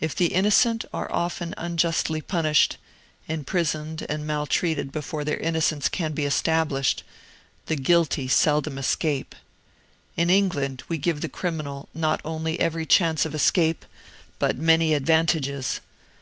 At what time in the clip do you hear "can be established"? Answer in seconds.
5.90-7.02